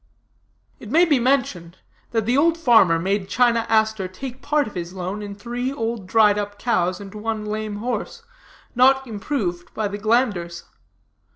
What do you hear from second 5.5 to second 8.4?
old dried up cows and one lame horse,